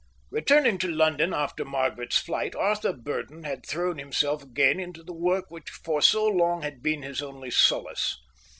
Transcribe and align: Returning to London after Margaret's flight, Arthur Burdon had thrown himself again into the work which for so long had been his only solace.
Returning 0.31 0.79
to 0.79 0.87
London 0.87 1.31
after 1.31 1.63
Margaret's 1.63 2.17
flight, 2.17 2.55
Arthur 2.55 2.91
Burdon 2.91 3.43
had 3.43 3.63
thrown 3.63 3.99
himself 3.99 4.41
again 4.41 4.79
into 4.79 5.03
the 5.03 5.13
work 5.13 5.51
which 5.51 5.69
for 5.69 6.01
so 6.01 6.25
long 6.25 6.63
had 6.63 6.81
been 6.81 7.03
his 7.03 7.21
only 7.21 7.51
solace. 7.51 8.17